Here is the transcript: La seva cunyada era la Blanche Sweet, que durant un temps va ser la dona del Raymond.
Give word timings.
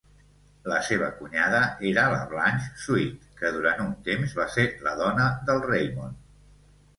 La 0.71 0.77
seva 0.85 1.09
cunyada 1.17 1.59
era 1.89 2.05
la 2.13 2.21
Blanche 2.31 2.71
Sweet, 2.85 3.27
que 3.43 3.53
durant 3.59 3.85
un 3.85 3.93
temps 4.09 4.35
va 4.41 4.49
ser 4.57 4.67
la 4.89 4.97
dona 5.05 5.29
del 5.51 5.63
Raymond. 5.69 6.19